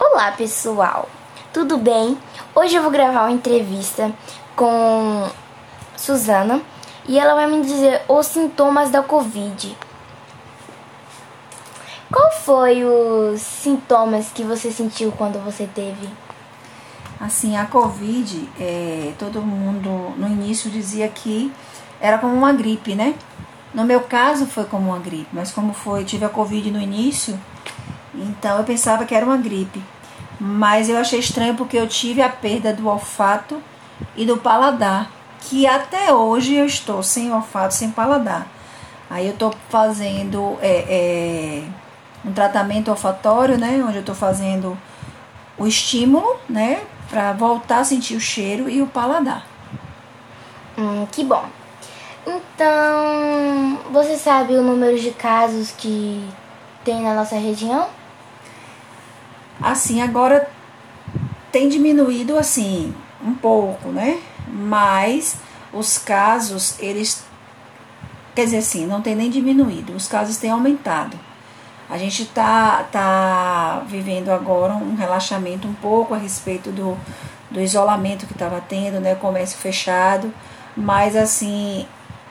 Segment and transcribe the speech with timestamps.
[0.00, 1.08] Olá pessoal,
[1.52, 2.16] tudo bem?
[2.54, 4.12] Hoje eu vou gravar uma entrevista
[4.54, 5.28] com
[5.96, 6.62] Suzana
[7.08, 9.76] e ela vai me dizer os sintomas da Covid.
[12.12, 16.08] Qual foi os sintomas que você sentiu quando você teve?
[17.18, 21.52] Assim, a Covid, é, todo mundo no início dizia que
[22.00, 23.16] era como uma gripe, né?
[23.74, 27.36] No meu caso foi como uma gripe, mas como foi, tive a Covid no início,
[28.22, 29.82] então eu pensava que era uma gripe.
[30.40, 33.60] Mas eu achei estranho porque eu tive a perda do olfato
[34.16, 38.46] e do paladar, que até hoje eu estou sem olfato, sem paladar.
[39.10, 41.64] Aí eu estou fazendo é, é,
[42.24, 43.82] um tratamento olfatório, né?
[43.84, 44.78] Onde eu estou fazendo
[45.56, 46.82] o estímulo, né?
[47.10, 49.46] Para voltar a sentir o cheiro e o paladar.
[50.76, 51.44] Hum, que bom.
[52.26, 56.22] Então, você sabe o número de casos que
[56.84, 57.88] tem na nossa região?
[59.60, 60.48] Assim, agora
[61.50, 64.20] tem diminuído assim um pouco, né?
[64.46, 65.36] Mas
[65.72, 67.24] os casos, eles
[68.34, 71.18] quer dizer assim, não tem nem diminuído, os casos têm aumentado.
[71.90, 76.96] A gente tá, tá vivendo agora um relaxamento um pouco a respeito do,
[77.50, 79.14] do isolamento que estava tendo, né?
[79.14, 80.32] Comércio fechado,
[80.76, 81.86] mas assim,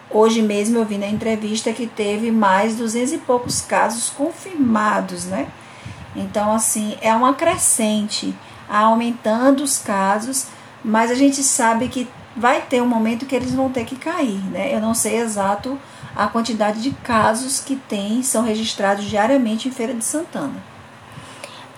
[0.09, 5.47] Hoje mesmo eu vi na entrevista que teve mais 200 e poucos casos confirmados, né?
[6.17, 8.35] Então, assim, é uma crescente,
[8.67, 10.47] aumentando os casos,
[10.83, 14.43] mas a gente sabe que vai ter um momento que eles vão ter que cair,
[14.49, 14.73] né?
[14.73, 15.79] Eu não sei exato
[16.15, 20.55] a quantidade de casos que tem, são registrados diariamente em Feira de Santana.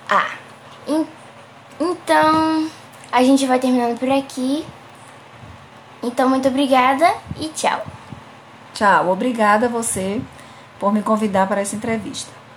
[0.10, 0.32] Ah,
[1.80, 2.70] então
[3.12, 4.66] a gente vai terminando por aqui.
[6.02, 7.86] Então, muito obrigada e tchau.
[8.74, 10.22] Tchau, obrigada a você
[10.80, 12.39] por me convidar para essa entrevista.